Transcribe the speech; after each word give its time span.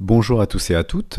Bonjour 0.00 0.40
à 0.40 0.46
tous 0.46 0.70
et 0.70 0.76
à 0.76 0.84
toutes. 0.84 1.18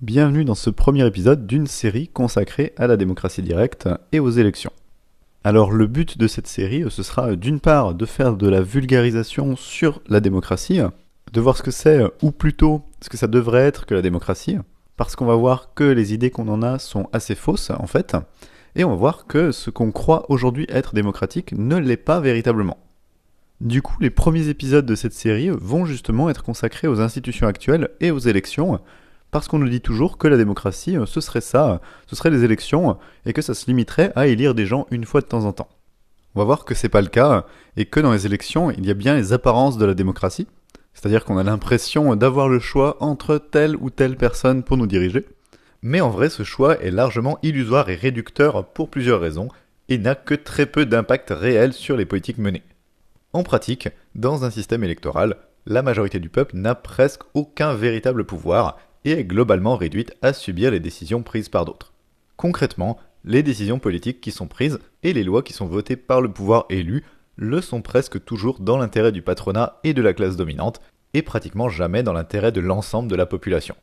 Bienvenue 0.00 0.44
dans 0.44 0.56
ce 0.56 0.68
premier 0.68 1.06
épisode 1.06 1.46
d'une 1.46 1.68
série 1.68 2.08
consacrée 2.08 2.72
à 2.76 2.88
la 2.88 2.96
démocratie 2.96 3.40
directe 3.40 3.88
et 4.10 4.18
aux 4.18 4.30
élections. 4.30 4.72
Alors 5.44 5.70
le 5.70 5.86
but 5.86 6.18
de 6.18 6.26
cette 6.26 6.48
série, 6.48 6.82
ce 6.90 7.04
sera 7.04 7.36
d'une 7.36 7.60
part 7.60 7.94
de 7.94 8.04
faire 8.04 8.34
de 8.34 8.48
la 8.48 8.62
vulgarisation 8.62 9.54
sur 9.54 10.02
la 10.08 10.18
démocratie, 10.18 10.80
de 11.32 11.40
voir 11.40 11.56
ce 11.56 11.62
que 11.62 11.70
c'est, 11.70 12.02
ou 12.20 12.32
plutôt 12.32 12.82
ce 13.00 13.08
que 13.08 13.16
ça 13.16 13.28
devrait 13.28 13.62
être 13.62 13.86
que 13.86 13.94
la 13.94 14.02
démocratie, 14.02 14.58
parce 14.96 15.14
qu'on 15.14 15.26
va 15.26 15.36
voir 15.36 15.72
que 15.74 15.84
les 15.84 16.12
idées 16.12 16.30
qu'on 16.30 16.48
en 16.48 16.62
a 16.62 16.80
sont 16.80 17.08
assez 17.12 17.36
fausses 17.36 17.70
en 17.70 17.86
fait, 17.86 18.16
et 18.74 18.82
on 18.82 18.90
va 18.90 18.96
voir 18.96 19.26
que 19.28 19.52
ce 19.52 19.70
qu'on 19.70 19.92
croit 19.92 20.28
aujourd'hui 20.32 20.66
être 20.68 20.94
démocratique 20.94 21.52
ne 21.52 21.76
l'est 21.76 21.96
pas 21.96 22.18
véritablement. 22.18 22.78
Du 23.62 23.80
coup, 23.80 23.96
les 24.00 24.10
premiers 24.10 24.48
épisodes 24.48 24.84
de 24.84 24.94
cette 24.94 25.14
série 25.14 25.48
vont 25.48 25.86
justement 25.86 26.28
être 26.28 26.42
consacrés 26.42 26.88
aux 26.88 27.00
institutions 27.00 27.46
actuelles 27.46 27.88
et 28.00 28.10
aux 28.10 28.18
élections, 28.18 28.80
parce 29.30 29.48
qu'on 29.48 29.58
nous 29.58 29.70
dit 29.70 29.80
toujours 29.80 30.18
que 30.18 30.28
la 30.28 30.36
démocratie, 30.36 30.98
ce 31.06 31.22
serait 31.22 31.40
ça, 31.40 31.80
ce 32.06 32.14
serait 32.14 32.28
les 32.28 32.44
élections, 32.44 32.98
et 33.24 33.32
que 33.32 33.40
ça 33.40 33.54
se 33.54 33.66
limiterait 33.66 34.12
à 34.14 34.26
élire 34.26 34.54
des 34.54 34.66
gens 34.66 34.86
une 34.90 35.06
fois 35.06 35.22
de 35.22 35.26
temps 35.26 35.46
en 35.46 35.54
temps. 35.54 35.70
On 36.34 36.40
va 36.40 36.44
voir 36.44 36.66
que 36.66 36.74
c'est 36.74 36.90
pas 36.90 37.00
le 37.00 37.06
cas, 37.06 37.46
et 37.78 37.86
que 37.86 37.98
dans 37.98 38.12
les 38.12 38.26
élections, 38.26 38.70
il 38.72 38.84
y 38.84 38.90
a 38.90 38.94
bien 38.94 39.14
les 39.14 39.32
apparences 39.32 39.78
de 39.78 39.86
la 39.86 39.94
démocratie, 39.94 40.46
c'est-à-dire 40.92 41.24
qu'on 41.24 41.38
a 41.38 41.42
l'impression 41.42 42.14
d'avoir 42.14 42.50
le 42.50 42.58
choix 42.58 42.98
entre 43.00 43.38
telle 43.38 43.76
ou 43.76 43.88
telle 43.88 44.18
personne 44.18 44.64
pour 44.64 44.76
nous 44.76 44.86
diriger, 44.86 45.24
mais 45.80 46.02
en 46.02 46.10
vrai 46.10 46.28
ce 46.28 46.42
choix 46.42 46.78
est 46.82 46.90
largement 46.90 47.38
illusoire 47.42 47.88
et 47.88 47.94
réducteur 47.94 48.66
pour 48.66 48.90
plusieurs 48.90 49.20
raisons, 49.20 49.48
et 49.88 49.96
n'a 49.96 50.14
que 50.14 50.34
très 50.34 50.66
peu 50.66 50.84
d'impact 50.84 51.30
réel 51.30 51.72
sur 51.72 51.96
les 51.96 52.04
politiques 52.04 52.38
menées. 52.38 52.62
En 53.36 53.42
pratique, 53.42 53.90
dans 54.14 54.44
un 54.44 54.50
système 54.50 54.82
électoral, 54.82 55.36
la 55.66 55.82
majorité 55.82 56.20
du 56.20 56.30
peuple 56.30 56.56
n'a 56.56 56.74
presque 56.74 57.20
aucun 57.34 57.74
véritable 57.74 58.24
pouvoir 58.24 58.78
et 59.04 59.10
est 59.10 59.24
globalement 59.24 59.76
réduite 59.76 60.14
à 60.22 60.32
subir 60.32 60.70
les 60.70 60.80
décisions 60.80 61.22
prises 61.22 61.50
par 61.50 61.66
d'autres. 61.66 61.92
Concrètement, 62.38 62.96
les 63.24 63.42
décisions 63.42 63.78
politiques 63.78 64.22
qui 64.22 64.30
sont 64.30 64.46
prises 64.46 64.78
et 65.02 65.12
les 65.12 65.22
lois 65.22 65.42
qui 65.42 65.52
sont 65.52 65.66
votées 65.66 65.96
par 65.96 66.22
le 66.22 66.32
pouvoir 66.32 66.64
élu 66.70 67.04
le 67.36 67.60
sont 67.60 67.82
presque 67.82 68.24
toujours 68.24 68.58
dans 68.58 68.78
l'intérêt 68.78 69.12
du 69.12 69.20
patronat 69.20 69.80
et 69.84 69.92
de 69.92 70.00
la 70.00 70.14
classe 70.14 70.36
dominante, 70.36 70.80
et 71.12 71.20
pratiquement 71.20 71.68
jamais 71.68 72.02
dans 72.02 72.14
l'intérêt 72.14 72.52
de 72.52 72.62
l'ensemble 72.62 73.10
de 73.10 73.16
la 73.16 73.26
population. 73.26 73.76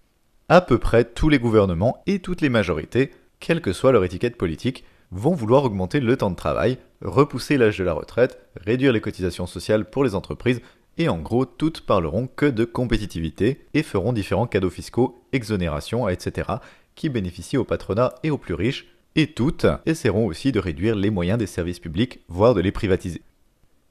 À 0.49 0.61
peu 0.61 0.79
près 0.79 1.03
tous 1.03 1.29
les 1.29 1.37
gouvernements 1.37 2.01
et 2.07 2.17
toutes 2.17 2.41
les 2.41 2.49
majorités, 2.49 3.11
quelle 3.39 3.61
que 3.61 3.71
soit 3.71 3.91
leur 3.91 4.03
étiquette 4.03 4.35
politique, 4.35 4.83
vont 5.11 5.35
vouloir 5.35 5.63
augmenter 5.63 5.99
le 5.99 6.17
temps 6.17 6.31
de 6.31 6.35
travail, 6.35 6.79
repousser 7.03 7.57
l'âge 7.57 7.77
de 7.77 7.83
la 7.83 7.93
retraite, 7.93 8.39
réduire 8.55 8.93
les 8.93 9.01
cotisations 9.01 9.45
sociales 9.45 9.89
pour 9.89 10.03
les 10.03 10.15
entreprises, 10.15 10.61
et 10.97 11.09
en 11.09 11.17
gros, 11.17 11.45
toutes 11.45 11.81
parleront 11.81 12.27
que 12.27 12.45
de 12.45 12.65
compétitivité 12.65 13.65
et 13.73 13.83
feront 13.83 14.13
différents 14.13 14.47
cadeaux 14.47 14.69
fiscaux, 14.69 15.23
exonérations, 15.33 16.07
etc., 16.07 16.49
qui 16.95 17.09
bénéficient 17.09 17.57
au 17.57 17.63
patronat 17.63 18.13
et 18.23 18.29
aux 18.29 18.37
plus 18.37 18.53
riches, 18.53 18.87
et 19.15 19.27
toutes 19.27 19.65
essaieront 19.85 20.25
aussi 20.25 20.51
de 20.51 20.59
réduire 20.59 20.95
les 20.95 21.09
moyens 21.09 21.37
des 21.37 21.47
services 21.47 21.79
publics, 21.79 22.19
voire 22.27 22.53
de 22.53 22.61
les 22.61 22.71
privatiser. 22.71 23.21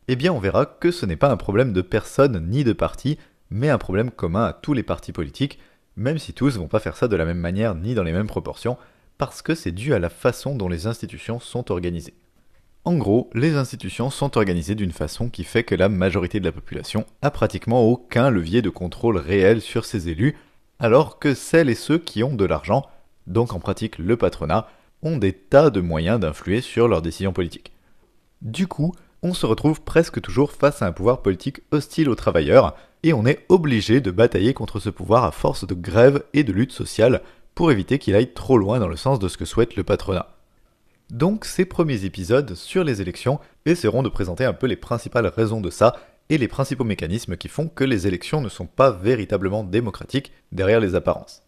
Eh 0.08 0.16
bien, 0.16 0.32
on 0.32 0.40
verra 0.40 0.66
que 0.66 0.90
ce 0.90 1.06
n'est 1.06 1.16
pas 1.16 1.30
un 1.30 1.36
problème 1.36 1.72
de 1.72 1.82
personne 1.82 2.48
ni 2.48 2.64
de 2.64 2.72
parti, 2.72 3.18
mais 3.50 3.68
un 3.68 3.78
problème 3.78 4.10
commun 4.10 4.44
à 4.44 4.52
tous 4.52 4.72
les 4.72 4.82
partis 4.82 5.12
politiques, 5.12 5.58
même 5.96 6.18
si 6.18 6.32
tous 6.32 6.56
vont 6.56 6.68
pas 6.68 6.80
faire 6.80 6.96
ça 6.96 7.08
de 7.08 7.16
la 7.16 7.24
même 7.24 7.38
manière 7.38 7.74
ni 7.74 7.94
dans 7.94 8.02
les 8.02 8.12
mêmes 8.12 8.26
proportions, 8.26 8.78
parce 9.18 9.42
que 9.42 9.54
c'est 9.54 9.72
dû 9.72 9.94
à 9.94 9.98
la 9.98 10.08
façon 10.08 10.56
dont 10.56 10.68
les 10.68 10.86
institutions 10.86 11.38
sont 11.38 11.70
organisées. 11.70 12.14
En 12.84 12.96
gros, 12.96 13.30
les 13.32 13.54
institutions 13.54 14.10
sont 14.10 14.36
organisées 14.36 14.74
d'une 14.74 14.90
façon 14.90 15.28
qui 15.28 15.44
fait 15.44 15.62
que 15.62 15.76
la 15.76 15.88
majorité 15.88 16.40
de 16.40 16.44
la 16.44 16.50
population 16.50 17.06
a 17.22 17.30
pratiquement 17.30 17.82
aucun 17.82 18.28
levier 18.28 18.60
de 18.60 18.70
contrôle 18.70 19.18
réel 19.18 19.60
sur 19.60 19.84
ses 19.84 20.08
élus, 20.08 20.36
alors 20.80 21.20
que 21.20 21.32
celles 21.32 21.70
et 21.70 21.76
ceux 21.76 21.98
qui 21.98 22.24
ont 22.24 22.34
de 22.34 22.44
l'argent, 22.44 22.84
donc 23.28 23.52
en 23.52 23.60
pratique 23.60 23.98
le 23.98 24.16
patronat, 24.16 24.66
ont 25.02 25.16
des 25.16 25.32
tas 25.32 25.70
de 25.70 25.80
moyens 25.80 26.18
d'influer 26.18 26.60
sur 26.60 26.88
leurs 26.88 27.02
décisions 27.02 27.32
politiques. 27.32 27.70
Du 28.40 28.66
coup, 28.66 28.92
on 29.22 29.32
se 29.32 29.46
retrouve 29.46 29.82
presque 29.82 30.20
toujours 30.20 30.50
face 30.50 30.82
à 30.82 30.86
un 30.86 30.92
pouvoir 30.92 31.22
politique 31.22 31.60
hostile 31.70 32.08
aux 32.08 32.16
travailleurs, 32.16 32.74
et 33.04 33.12
on 33.12 33.26
est 33.26 33.46
obligé 33.48 34.00
de 34.00 34.10
batailler 34.10 34.54
contre 34.54 34.80
ce 34.80 34.90
pouvoir 34.90 35.22
à 35.22 35.30
force 35.30 35.64
de 35.68 35.74
grève 35.74 36.24
et 36.34 36.42
de 36.42 36.52
lutte 36.52 36.72
sociale 36.72 37.22
pour 37.54 37.70
éviter 37.70 38.00
qu'il 38.00 38.16
aille 38.16 38.32
trop 38.32 38.58
loin 38.58 38.80
dans 38.80 38.88
le 38.88 38.96
sens 38.96 39.20
de 39.20 39.28
ce 39.28 39.38
que 39.38 39.44
souhaite 39.44 39.76
le 39.76 39.84
patronat. 39.84 40.31
Donc 41.12 41.44
ces 41.44 41.66
premiers 41.66 42.06
épisodes 42.06 42.54
sur 42.54 42.84
les 42.84 43.02
élections 43.02 43.38
essaieront 43.66 44.02
de 44.02 44.08
présenter 44.08 44.46
un 44.46 44.54
peu 44.54 44.66
les 44.66 44.76
principales 44.76 45.26
raisons 45.26 45.60
de 45.60 45.68
ça 45.68 45.94
et 46.30 46.38
les 46.38 46.48
principaux 46.48 46.84
mécanismes 46.84 47.36
qui 47.36 47.48
font 47.48 47.68
que 47.68 47.84
les 47.84 48.06
élections 48.06 48.40
ne 48.40 48.48
sont 48.48 48.64
pas 48.64 48.90
véritablement 48.90 49.62
démocratiques 49.62 50.32
derrière 50.52 50.80
les 50.80 50.94
apparences. 50.94 51.42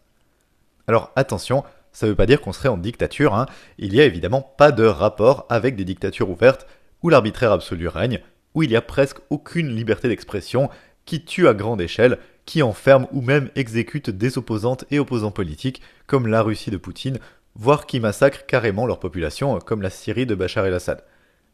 Alors 0.87 1.11
attention, 1.15 1.63
ça 1.91 2.05
ne 2.05 2.11
veut 2.11 2.15
pas 2.15 2.27
dire 2.27 2.41
qu'on 2.41 2.53
serait 2.53 2.69
en 2.69 2.77
dictature, 2.77 3.33
hein. 3.33 3.47
il 3.79 3.91
n'y 3.91 4.01
a 4.01 4.05
évidemment 4.05 4.43
pas 4.43 4.71
de 4.71 4.85
rapport 4.85 5.47
avec 5.49 5.75
des 5.75 5.83
dictatures 5.85 6.29
ouvertes 6.29 6.67
où 7.01 7.09
l'arbitraire 7.09 7.51
absolu 7.51 7.87
règne, 7.87 8.19
où 8.53 8.61
il 8.61 8.69
n'y 8.69 8.75
a 8.75 8.83
presque 8.83 9.17
aucune 9.31 9.75
liberté 9.75 10.07
d'expression, 10.07 10.69
qui 11.05 11.25
tue 11.25 11.47
à 11.47 11.55
grande 11.55 11.81
échelle, 11.81 12.19
qui 12.45 12.61
enferme 12.61 13.07
ou 13.11 13.21
même 13.21 13.49
exécute 13.55 14.11
des 14.11 14.37
opposantes 14.37 14.85
et 14.91 14.99
opposants 14.99 15.31
politiques, 15.31 15.81
comme 16.05 16.27
la 16.27 16.43
Russie 16.43 16.71
de 16.71 16.77
Poutine, 16.77 17.17
voire 17.55 17.85
qui 17.85 17.99
massacre 17.99 18.45
carrément 18.45 18.85
leur 18.85 18.99
population, 18.99 19.57
comme 19.59 19.81
la 19.81 19.89
Syrie 19.89 20.25
de 20.25 20.35
Bachar 20.35 20.65
el-Assad. 20.65 21.03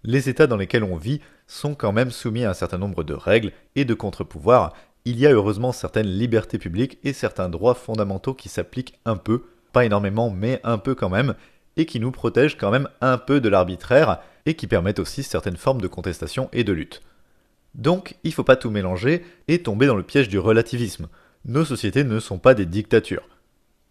Les 0.03 0.29
États 0.29 0.47
dans 0.47 0.57
lesquels 0.57 0.83
on 0.83 0.95
vit 0.95 1.21
sont 1.45 1.75
quand 1.75 1.91
même 1.91 2.09
soumis 2.09 2.43
à 2.43 2.49
un 2.49 2.55
certain 2.55 2.79
nombre 2.79 3.03
de 3.03 3.13
règles 3.13 3.51
et 3.75 3.85
de 3.85 3.93
contre-pouvoirs. 3.93 4.73
Il 5.05 5.19
y 5.19 5.27
a 5.27 5.31
heureusement 5.31 5.71
certaines 5.71 6.07
libertés 6.07 6.57
publiques 6.57 6.97
et 7.03 7.13
certains 7.13 7.49
droits 7.49 7.75
fondamentaux 7.75 8.33
qui 8.33 8.49
s'appliquent 8.49 8.99
un 9.05 9.15
peu, 9.15 9.43
pas 9.73 9.85
énormément, 9.85 10.31
mais 10.31 10.59
un 10.63 10.79
peu 10.79 10.95
quand 10.95 11.09
même, 11.09 11.35
et 11.77 11.85
qui 11.85 11.99
nous 11.99 12.11
protègent 12.11 12.57
quand 12.57 12.71
même 12.71 12.89
un 12.99 13.17
peu 13.17 13.39
de 13.39 13.49
l'arbitraire, 13.49 14.19
et 14.47 14.55
qui 14.55 14.65
permettent 14.65 14.99
aussi 14.99 15.21
certaines 15.21 15.57
formes 15.57 15.81
de 15.81 15.87
contestation 15.87 16.49
et 16.51 16.63
de 16.63 16.73
lutte. 16.73 17.01
Donc, 17.75 18.15
il 18.23 18.29
ne 18.29 18.33
faut 18.33 18.43
pas 18.43 18.55
tout 18.55 18.71
mélanger 18.71 19.23
et 19.47 19.61
tomber 19.61 19.85
dans 19.85 19.95
le 19.95 20.03
piège 20.03 20.29
du 20.29 20.39
relativisme. 20.39 21.07
Nos 21.45 21.63
sociétés 21.63 22.03
ne 22.03 22.19
sont 22.19 22.39
pas 22.39 22.53
des 22.53 22.65
dictatures. 22.65 23.27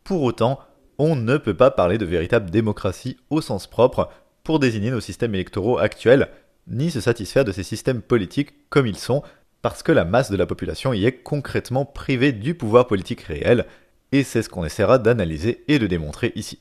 Pour 0.04 0.22
autant, 0.22 0.60
on 1.02 1.16
ne 1.16 1.38
peut 1.38 1.54
pas 1.54 1.70
parler 1.70 1.96
de 1.96 2.04
véritable 2.04 2.50
démocratie 2.50 3.16
au 3.30 3.40
sens 3.40 3.66
propre 3.66 4.10
pour 4.44 4.58
désigner 4.58 4.90
nos 4.90 5.00
systèmes 5.00 5.34
électoraux 5.34 5.78
actuels, 5.78 6.28
ni 6.68 6.90
se 6.90 7.00
satisfaire 7.00 7.46
de 7.46 7.52
ces 7.52 7.62
systèmes 7.62 8.02
politiques 8.02 8.68
comme 8.68 8.86
ils 8.86 8.98
sont, 8.98 9.22
parce 9.62 9.82
que 9.82 9.92
la 9.92 10.04
masse 10.04 10.30
de 10.30 10.36
la 10.36 10.44
population 10.44 10.92
y 10.92 11.06
est 11.06 11.22
concrètement 11.22 11.86
privée 11.86 12.32
du 12.32 12.54
pouvoir 12.54 12.86
politique 12.86 13.22
réel, 13.22 13.64
et 14.12 14.24
c'est 14.24 14.42
ce 14.42 14.50
qu'on 14.50 14.66
essaiera 14.66 14.98
d'analyser 14.98 15.64
et 15.68 15.78
de 15.78 15.86
démontrer 15.86 16.32
ici. 16.36 16.58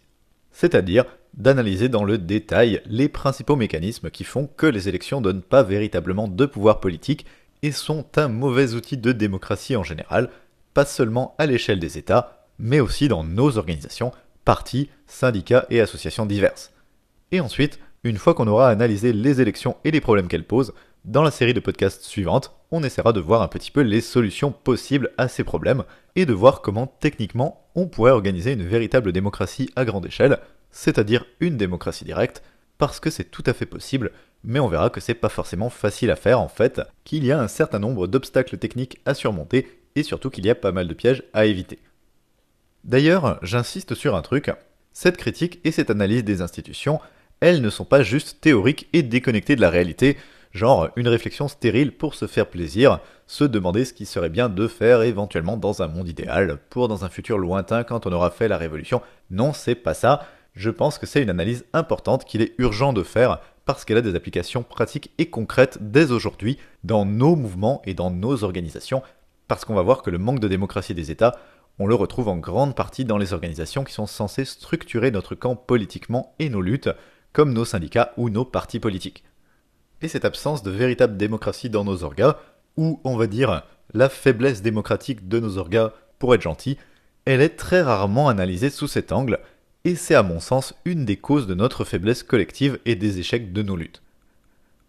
C'est-à-dire 0.54 1.04
d'analyser 1.34 1.90
dans 1.90 2.06
le 2.06 2.18
détail 2.18 2.82
les 2.86 3.10
principaux 3.10 3.58
mécanismes 3.58 4.10
qui 4.10 4.24
font 4.24 4.48
que 4.48 4.68
les 4.68 4.88
élections 4.88 5.20
donnent 5.20 5.42
pas 5.42 5.64
véritablement 5.64 6.30
de 6.30 6.46
pouvoir 6.46 6.80
politique 6.80 7.26
et 7.62 7.74
sont 7.74 8.06
un 8.16 8.30
mauvais 8.30 8.74
outil 8.74 8.96
de 8.96 9.12
démocratie 9.12 9.76
en 9.76 9.84
général, 9.84 10.30
pas 10.74 10.86
seulement 10.86 11.36
à 11.40 11.46
l'échelle 11.46 11.82
des 11.82 11.98
États, 11.98 12.48
mais 12.58 12.80
aussi 12.80 13.10
dans 13.10 13.26
nos 13.26 13.58
organisations, 13.58 14.14
partis, 14.50 14.90
syndicats 15.06 15.68
et 15.70 15.80
associations 15.80 16.26
diverses. 16.26 16.74
Et 17.32 17.40
ensuite, 17.40 17.78
une 18.04 18.18
fois 18.18 18.34
qu'on 18.34 18.48
aura 18.48 18.70
analysé 18.70 19.14
les 19.14 19.42
élections 19.42 19.78
et 19.84 19.92
les 19.92 20.02
problèmes 20.02 20.28
qu'elles 20.28 20.44
posent, 20.44 20.74
dans 21.06 21.22
la 21.22 21.30
série 21.30 21.54
de 21.54 21.60
podcasts 21.60 22.02
suivante, 22.02 22.56
on 22.72 22.84
essaiera 22.84 23.14
de 23.14 23.20
voir 23.20 23.44
un 23.44 23.48
petit 23.48 23.70
peu 23.70 23.82
les 23.82 24.02
solutions 24.02 24.52
possibles 24.52 25.12
à 25.20 25.28
ces 25.28 25.44
problèmes 25.44 25.84
et 26.16 26.26
de 26.26 26.34
voir 26.34 26.64
comment 26.64 26.88
techniquement 26.88 27.70
on 27.76 27.86
pourrait 27.86 28.10
organiser 28.10 28.54
une 28.54 28.66
véritable 28.66 29.12
démocratie 29.12 29.70
à 29.76 29.86
grande 29.86 30.08
échelle, 30.08 30.40
c'est-à-dire 30.72 31.26
une 31.40 31.58
démocratie 31.58 32.06
directe, 32.06 32.42
parce 32.80 33.00
que 33.00 33.12
c'est 33.12 33.30
tout 33.30 33.44
à 33.46 33.54
fait 33.54 33.68
possible, 33.68 34.10
mais 34.44 34.60
on 34.60 34.68
verra 34.68 34.90
que 34.90 35.00
c'est 35.00 35.14
pas 35.14 35.30
forcément 35.30 35.70
facile 35.70 36.10
à 36.10 36.16
faire 36.16 36.40
en 36.40 36.50
fait, 36.50 36.82
qu'il 37.04 37.24
y 37.24 37.32
a 37.32 37.40
un 37.40 37.48
certain 37.48 37.78
nombre 37.78 38.08
d'obstacles 38.08 38.58
techniques 38.58 38.98
à 39.06 39.14
surmonter 39.14 39.68
et 39.96 40.02
surtout 40.02 40.32
qu'il 40.32 40.48
y 40.48 40.50
a 40.50 40.56
pas 40.56 40.72
mal 40.72 40.88
de 40.88 40.96
pièges 40.96 41.22
à 41.34 41.46
éviter. 41.46 41.78
D'ailleurs, 42.84 43.40
j'insiste 43.42 43.94
sur 43.94 44.16
un 44.16 44.22
truc, 44.22 44.52
cette 44.94 45.18
critique 45.18 45.60
et 45.64 45.72
cette 45.72 45.90
analyse 45.90 46.24
des 46.24 46.42
institutions, 46.42 47.00
elles 47.40 47.62
ne 47.62 47.70
sont 47.70 47.86
pas 47.86 48.04
juste 48.04 48.42
théoriques 48.42 48.88
et 48.94 49.04
déconnectées 49.04 49.56
de 49.56 49.62
la 49.62 49.70
réalité, 49.70 50.18
genre 50.52 50.90
une 50.96 51.08
réflexion 51.08 51.48
stérile 51.48 51.92
pour 51.92 52.16
se 52.16 52.28
faire 52.28 52.48
plaisir, 52.48 53.00
se 53.28 53.44
demander 53.44 53.86
ce 53.86 53.94
qui 53.94 54.06
serait 54.06 54.30
bien 54.30 54.50
de 54.50 54.68
faire 54.68 55.04
éventuellement 55.04 55.58
dans 55.58 55.82
un 55.82 55.88
monde 55.88 56.10
idéal, 56.10 56.58
pour 56.70 56.88
dans 56.88 57.06
un 57.06 57.10
futur 57.10 57.38
lointain 57.38 57.84
quand 57.84 58.08
on 58.08 58.12
aura 58.12 58.32
fait 58.32 58.48
la 58.48 58.58
révolution. 58.58 59.02
Non, 59.30 59.54
c'est 59.54 59.76
pas 59.76 59.94
ça. 59.94 60.26
Je 60.56 60.70
pense 60.70 60.98
que 60.98 61.06
c'est 61.06 61.22
une 61.22 61.30
analyse 61.30 61.66
importante 61.74 62.26
qu'il 62.26 62.42
est 62.42 62.56
urgent 62.58 62.92
de 62.92 63.04
faire 63.04 63.40
parce 63.66 63.86
qu'elle 63.86 63.98
a 63.98 64.02
des 64.02 64.16
applications 64.16 64.64
pratiques 64.64 65.12
et 65.20 65.30
concrètes 65.30 65.78
dès 65.80 66.12
aujourd'hui 66.12 66.58
dans 66.84 67.06
nos 67.06 67.36
mouvements 67.36 67.84
et 67.86 67.94
dans 67.94 68.10
nos 68.10 68.44
organisations, 68.44 69.04
parce 69.48 69.64
qu'on 69.64 69.76
va 69.76 69.84
voir 69.84 70.02
que 70.02 70.10
le 70.10 70.18
manque 70.18 70.40
de 70.40 70.48
démocratie 70.48 70.96
des 70.96 71.12
États, 71.12 71.38
on 71.80 71.88
le 71.88 71.96
retrouve 71.96 72.28
en 72.28 72.38
grande 72.38 72.76
partie 72.76 73.06
dans 73.06 73.18
les 73.18 73.34
organisations 73.34 73.84
qui 73.84 73.94
sont 73.94 74.08
censées 74.08 74.46
structurer 74.46 75.12
notre 75.12 75.34
camp 75.34 75.56
politiquement 75.56 76.36
et 76.40 76.50
nos 76.50 76.62
luttes, 76.62 76.90
comme 77.34 77.54
nos 77.54 77.66
syndicats 77.66 78.14
ou 78.18 78.30
nos 78.30 78.46
partis 78.46 78.80
politiques 78.80 79.24
et 80.02 80.08
cette 80.08 80.26
absence 80.26 80.64
de 80.64 80.72
véritable 80.72 81.18
démocratie 81.18 81.70
dans 81.70 81.84
nos 81.84 82.04
orgas, 82.04 82.38
ou 82.78 83.00
on 83.04 83.18
va 83.18 83.28
dire 83.28 83.64
la 83.94 84.10
faiblesse 84.10 84.62
démocratique 84.62 85.28
de 85.28 85.40
nos 85.40 85.58
orgas 85.58 85.92
pour 86.20 86.34
être 86.34 86.42
gentil, 86.42 86.78
elle 87.26 87.42
est 87.42 87.58
très 87.58 87.82
rarement 87.82 88.30
analysée 88.30 88.70
sous 88.70 88.88
cet 88.88 89.12
angle, 89.12 89.40
et 89.86 89.96
c'est 89.96 90.16
à 90.16 90.24
mon 90.24 90.40
sens 90.40 90.74
une 90.86 91.06
des 91.06 91.18
causes 91.18 91.48
de 91.48 91.54
notre 91.54 91.84
faiblesse 91.84 92.24
collective 92.24 92.80
et 92.86 92.96
des 92.96 93.20
échecs 93.20 93.54
de 93.54 93.64
nos 93.64 93.76
luttes. 93.76 94.02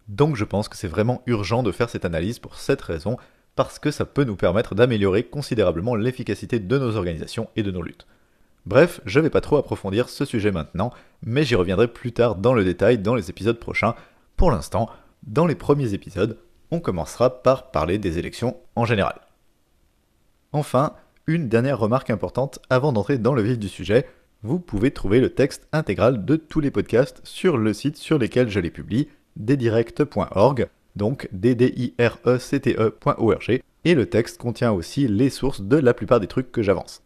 Donc 0.07 0.35
je 0.35 0.45
pense 0.45 0.67
que 0.67 0.77
c'est 0.77 0.87
vraiment 0.87 1.21
urgent 1.25 1.63
de 1.63 1.71
faire 1.71 1.89
cette 1.89 2.05
analyse 2.05 2.39
pour 2.39 2.55
cette 2.55 2.81
raison, 2.81 3.17
parce 3.55 3.79
que 3.79 3.91
ça 3.91 4.05
peut 4.05 4.23
nous 4.23 4.35
permettre 4.35 4.75
d'améliorer 4.75 5.23
considérablement 5.23 5.95
l'efficacité 5.95 6.59
de 6.59 6.77
nos 6.77 6.95
organisations 6.95 7.49
et 7.55 7.63
de 7.63 7.71
nos 7.71 7.81
luttes. 7.81 8.07
Bref, 8.65 9.01
je 9.05 9.19
vais 9.19 9.29
pas 9.29 9.41
trop 9.41 9.57
approfondir 9.57 10.07
ce 10.07 10.23
sujet 10.23 10.51
maintenant, 10.51 10.91
mais 11.23 11.43
j'y 11.43 11.55
reviendrai 11.55 11.87
plus 11.87 12.11
tard 12.11 12.35
dans 12.35 12.53
le 12.53 12.63
détail 12.63 12.99
dans 12.99 13.15
les 13.15 13.29
épisodes 13.29 13.59
prochains. 13.59 13.95
Pour 14.37 14.51
l'instant, 14.51 14.89
dans 15.23 15.47
les 15.47 15.55
premiers 15.55 15.93
épisodes, 15.93 16.37
on 16.69 16.79
commencera 16.79 17.41
par 17.41 17.71
parler 17.71 17.97
des 17.97 18.19
élections 18.19 18.57
en 18.75 18.85
général. 18.85 19.19
Enfin, 20.53 20.93
une 21.27 21.49
dernière 21.49 21.79
remarque 21.79 22.09
importante 22.09 22.59
avant 22.69 22.93
d'entrer 22.93 23.17
dans 23.17 23.33
le 23.33 23.41
vif 23.41 23.57
du 23.57 23.67
sujet, 23.67 24.05
vous 24.43 24.59
pouvez 24.59 24.91
trouver 24.91 25.19
le 25.19 25.29
texte 25.29 25.67
intégral 25.71 26.25
de 26.25 26.35
tous 26.35 26.59
les 26.59 26.71
podcasts 26.71 27.21
sur 27.23 27.57
le 27.57 27.73
site 27.73 27.97
sur 27.97 28.17
lesquels 28.17 28.49
je 28.49 28.59
les 28.59 28.71
publie, 28.71 29.07
ddirect.org, 29.37 30.67
donc 30.95 31.27
ddirecte.org, 31.31 33.61
et 33.83 33.95
le 33.95 34.05
texte 34.05 34.37
contient 34.37 34.71
aussi 34.71 35.07
les 35.07 35.29
sources 35.29 35.61
de 35.61 35.77
la 35.77 35.93
plupart 35.93 36.19
des 36.19 36.27
trucs 36.27 36.51
que 36.51 36.61
j'avance. 36.61 37.03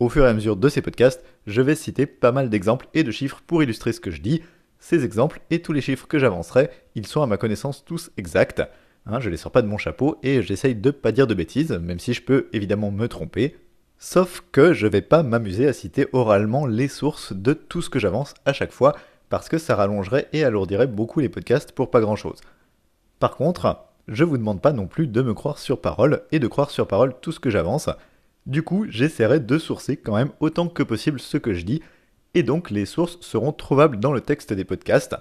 Au 0.00 0.08
fur 0.08 0.24
et 0.24 0.28
à 0.28 0.34
mesure 0.34 0.56
de 0.56 0.68
ces 0.68 0.80
podcasts, 0.80 1.22
je 1.46 1.60
vais 1.60 1.74
citer 1.74 2.06
pas 2.06 2.32
mal 2.32 2.48
d'exemples 2.48 2.88
et 2.94 3.04
de 3.04 3.10
chiffres 3.10 3.42
pour 3.46 3.62
illustrer 3.62 3.92
ce 3.92 4.00
que 4.00 4.10
je 4.10 4.22
dis. 4.22 4.42
Ces 4.78 5.04
exemples 5.04 5.40
et 5.50 5.60
tous 5.60 5.74
les 5.74 5.82
chiffres 5.82 6.08
que 6.08 6.18
j'avancerai, 6.18 6.70
ils 6.94 7.06
sont 7.06 7.22
à 7.22 7.26
ma 7.26 7.36
connaissance 7.36 7.84
tous 7.84 8.10
exacts. 8.16 8.62
Hein, 9.06 9.20
je 9.20 9.28
les 9.28 9.36
sors 9.36 9.52
pas 9.52 9.62
de 9.62 9.66
mon 9.66 9.76
chapeau 9.76 10.16
et 10.22 10.42
j'essaye 10.42 10.74
de 10.74 10.90
pas 10.90 11.12
dire 11.12 11.26
de 11.26 11.34
bêtises, 11.34 11.72
même 11.72 11.98
si 11.98 12.14
je 12.14 12.22
peux 12.22 12.48
évidemment 12.52 12.90
me 12.90 13.08
tromper. 13.08 13.56
Sauf 13.98 14.42
que 14.52 14.72
je 14.72 14.86
vais 14.86 15.02
pas 15.02 15.22
m'amuser 15.22 15.68
à 15.68 15.74
citer 15.74 16.06
oralement 16.14 16.66
les 16.66 16.88
sources 16.88 17.34
de 17.34 17.52
tout 17.52 17.82
ce 17.82 17.90
que 17.90 17.98
j'avance 17.98 18.32
à 18.46 18.54
chaque 18.54 18.72
fois, 18.72 18.96
parce 19.28 19.50
que 19.50 19.58
ça 19.58 19.74
rallongerait 19.74 20.28
et 20.32 20.44
alourdirait 20.44 20.86
beaucoup 20.86 21.20
les 21.20 21.28
podcasts 21.28 21.72
pour 21.72 21.90
pas 21.90 22.00
grand 22.00 22.16
chose. 22.16 22.40
Par 23.20 23.36
contre, 23.36 23.84
je 24.08 24.24
vous 24.24 24.38
demande 24.38 24.62
pas 24.62 24.72
non 24.72 24.86
plus 24.86 25.06
de 25.06 25.22
me 25.22 25.34
croire 25.34 25.58
sur 25.58 25.80
parole 25.80 26.22
et 26.32 26.38
de 26.38 26.48
croire 26.48 26.70
sur 26.70 26.88
parole 26.88 27.14
tout 27.20 27.32
ce 27.32 27.38
que 27.38 27.50
j'avance. 27.50 27.90
Du 28.46 28.62
coup, 28.62 28.86
j'essaierai 28.88 29.38
de 29.40 29.58
sourcer 29.58 29.98
quand 29.98 30.16
même 30.16 30.30
autant 30.40 30.68
que 30.68 30.82
possible 30.82 31.20
ce 31.20 31.36
que 31.36 31.52
je 31.52 31.64
dis, 31.64 31.82
et 32.34 32.42
donc 32.42 32.70
les 32.70 32.86
sources 32.86 33.18
seront 33.20 33.52
trouvables 33.52 34.00
dans 34.00 34.12
le 34.12 34.22
texte 34.22 34.54
des 34.54 34.64
podcasts. 34.64 35.16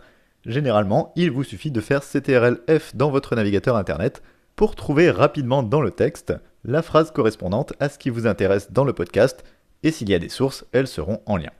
Généralement, 0.46 1.12
il 1.18 1.30
vous 1.30 1.44
suffit 1.44 1.72
de 1.72 1.82
faire 1.82 2.02
CTRL-F 2.02 2.96
dans 2.96 3.12
votre 3.12 3.36
navigateur 3.36 3.76
internet 3.76 4.24
pour 4.56 4.76
trouver 4.76 5.12
rapidement 5.12 5.62
dans 5.62 5.82
le 5.82 5.92
texte 5.92 6.34
la 6.64 6.82
phrase 6.82 7.12
correspondante 7.12 7.74
à 7.80 7.90
ce 7.90 8.00
qui 8.00 8.10
vous 8.10 8.28
intéresse 8.28 8.72
dans 8.72 8.86
le 8.86 8.94
podcast, 8.94 9.44
et 9.84 9.92
s'il 9.92 10.10
y 10.10 10.14
a 10.14 10.20
des 10.20 10.30
sources, 10.30 10.66
elles 10.72 10.88
seront 10.88 11.22
en 11.26 11.36
lien. 11.36 11.52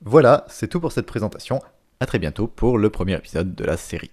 Voilà, 0.00 0.46
c'est 0.48 0.68
tout 0.68 0.80
pour 0.80 0.92
cette 0.92 1.06
présentation. 1.06 1.60
A 2.00 2.06
très 2.06 2.18
bientôt 2.18 2.46
pour 2.46 2.78
le 2.78 2.88
premier 2.88 3.14
épisode 3.14 3.54
de 3.54 3.64
la 3.64 3.76
série. 3.76 4.10